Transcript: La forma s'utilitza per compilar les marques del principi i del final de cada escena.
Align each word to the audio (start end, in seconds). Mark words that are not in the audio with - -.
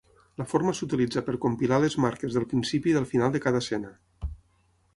La 0.41 0.45
forma 0.51 0.71
s'utilitza 0.77 1.21
per 1.27 1.35
compilar 1.43 1.79
les 1.83 1.97
marques 2.05 2.37
del 2.39 2.47
principi 2.55 2.93
i 2.93 2.97
del 2.99 3.07
final 3.15 3.35
de 3.37 3.43
cada 3.47 3.65
escena. 3.65 3.93